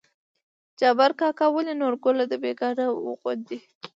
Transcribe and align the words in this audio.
جبار 0.79 1.11
کاکا: 1.19 1.45
ولې 1.51 1.73
نورګله 1.81 2.25
د 2.27 2.33
بيګانه 2.43 2.85
وو 2.91 3.11
غوندې 3.21 3.57